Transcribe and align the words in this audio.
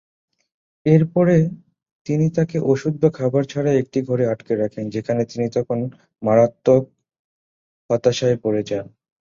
এর 0.85 1.03
পরে, 1.13 1.37
তিনি 2.05 2.25
তাকে 2.37 2.57
ওষুধ 2.71 2.93
বা 3.01 3.09
খাবার 3.17 3.43
ছাড়াই 3.43 3.77
একটি 3.77 3.99
ঘরে 4.09 4.23
আটকে 4.27 4.53
রাখেন, 4.55 4.85
যেখানে 4.95 5.21
তিনি 5.31 5.45
তখন 5.57 5.79
মারাত্মক 6.23 6.83
হতাশায় 7.89 8.37
পড়ে 8.43 8.61
যান। 8.69 8.85